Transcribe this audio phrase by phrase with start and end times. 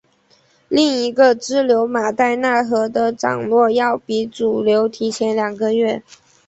[0.67, 6.01] 另一个支流马代腊河的涨落要比主流提前两个月。